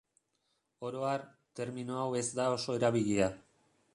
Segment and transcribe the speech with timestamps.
[0.89, 1.25] Oro har,
[1.59, 3.31] termino hau ez da oso erabilia.